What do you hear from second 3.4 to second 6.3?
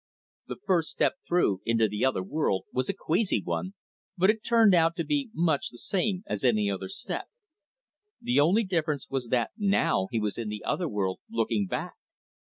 one, but it turned out to be much the same